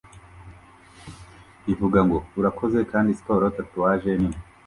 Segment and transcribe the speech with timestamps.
[1.71, 4.39] ivuga ngo "Urakoze" kandi siporo tatuwaje nini